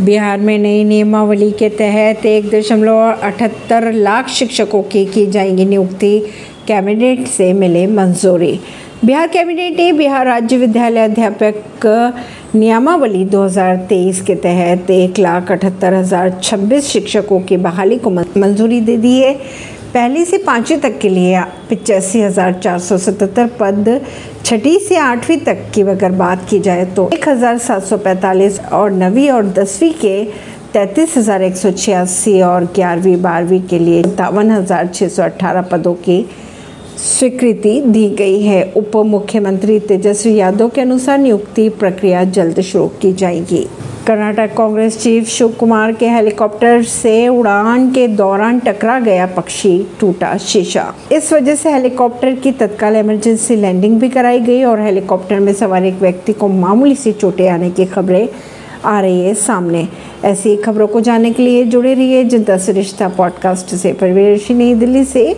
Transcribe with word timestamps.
बिहार 0.00 0.40
में 0.40 0.58
नई 0.58 0.84
नियमावली 0.84 1.50
के 1.52 1.68
तहत 1.68 2.24
एक 2.26 2.48
दशमलव 2.50 2.98
अठहत्तर 3.12 3.90
लाख 3.92 4.28
शिक्षकों 4.28 4.82
की 4.82 5.04
की 5.04 5.26
जाएगी 5.26 5.64
नियुक्ति। 5.64 6.18
कैबिनेट 6.66 7.26
से 7.26 7.52
मिले 7.52 7.86
मंजूरी। 7.86 8.58
बिहार 9.04 9.28
कैबिनेट 9.28 9.76
ने 9.76 9.92
बिहार 9.92 10.26
राज्य 10.26 10.56
विद्यालय 10.56 11.04
अध्यापक 11.04 11.86
नियमावली 12.54 13.24
2023 13.24 14.20
के 14.20 14.34
तहत 14.36 14.90
एक 14.90 15.18
लाख 15.18 15.52
अठहत्तर 15.52 15.94
हज़ार 15.94 16.30
छब्बीस 16.42 16.86
शिक्षकों 16.86 17.40
की 17.40 17.56
बहाली 17.58 17.98
को 17.98 18.10
मंजूरी 18.10 18.80
दे 18.80 18.96
दी 18.96 19.18
है। 19.18 19.34
पहली 19.94 20.24
से 20.24 20.38
पाँचवीं 20.38 20.78
तक 20.80 20.98
के 21.00 21.08
लिए 21.08 21.40
पिचासी 21.68 22.20
हज़ार 22.22 22.52
चार 22.54 22.78
सौ 22.78 22.96
सतहत्तर 22.98 23.46
पद, 23.60 24.00
छठी 24.44 24.78
से 24.78 24.96
आठवीं 24.96 25.36
तक 25.38 25.64
की 25.74 25.82
अगर 25.82 26.12
बात 26.12 26.46
की 26.50 26.58
जाए 26.60 26.84
तो 26.94 27.08
एक 27.14 27.28
हज़ार 27.28 27.58
सात 27.58 27.82
सौ 27.84 27.96
पैंतालीस 27.98 28.60
और 28.72 28.90
नवीं 28.92 29.28
और 29.30 29.46
दसवीं 29.52 29.92
के 29.94 30.24
तैंतीस 30.72 31.16
हज़ार 31.16 31.42
एक 31.42 31.56
सौ 31.56 31.70
छियासी 31.72 32.40
और 32.42 32.64
ग्यारहवीं, 32.74 33.20
बारहवीं 33.22 33.60
के 33.62 33.78
लिए 33.78 34.00
इक्यावन 34.00 34.50
हज़ार 34.50 34.86
छः 34.88 35.08
सौ 35.08 35.22
अट्ठारह 35.22 35.62
पदों 35.72 35.94
की 36.06 36.24
स्वीकृति 36.98 37.80
दी 37.86 38.08
गई 38.16 38.40
है। 38.42 38.62
उप 38.76 38.96
मुख्यमंत्री 39.06 39.78
तेजस्वी 39.80 40.34
यादव 40.34 40.68
के 40.68 40.80
अनुसार 40.80 41.18
नियुक्ति 41.18 41.68
प्रक्रिया 41.80 42.24
जल्द 42.30 42.60
शुरू 42.62 42.86
की 43.02 43.12
जाएगी। 43.12 43.66
कर्नाटक 44.10 44.56
कांग्रेस 44.56 44.98
चीफ 44.98 45.28
शिव 45.28 45.48
कुमार 45.48 45.92
के 45.92 46.08
हेलीकॉप्टर 46.08 46.82
से 46.82 47.28
उड़ान 47.28 47.90
के 47.90 48.08
दौरान 48.08 48.60
टकरा 48.60 49.00
गया 49.00 49.26
पक्षी, 49.26 49.86
टूटा 50.00 50.36
शीशा। 50.36 50.94
इस 51.12 51.32
वजह 51.32 51.54
से 51.54 51.70
हेलीकॉप्टर 51.70 52.34
की 52.34 52.52
तत्काल 52.52 52.96
इमरजेंसी 52.96 53.56
लैंडिंग 53.56 54.00
भी 54.00 54.08
कराई 54.08 54.40
गई 54.40 54.62
और 54.64 54.80
हेलीकॉप्टर 54.80 55.40
में 55.40 55.52
सवार 55.54 55.84
एक 55.84 55.94
व्यक्ति 56.00 56.32
को 56.32 56.48
मामूली 56.48 56.94
सी 56.94 57.12
चोटें 57.12 57.48
आने 57.48 57.70
की 57.70 57.84
खबरें 57.84 58.28
आ 58.84 59.00
रही 59.00 59.20
है 59.20 59.34
सामने। 59.34 59.88
ऐसी 60.24 60.56
खबरों 60.56 60.86
को 60.86 61.00
जानने 61.00 61.30
के 61.30 61.42
लिए 61.42 61.64
जुड़े 61.64 61.94
रहिए 61.94 62.24
जनता 62.24 62.58
से 62.58 62.72
रिश्ता 62.72 63.08
पॉडकास्ट 63.08 63.74
से। 63.74 63.92
परवेश 63.92 64.50
नई 64.50 64.74
दिल्ली 64.74 65.04
से 65.04 65.36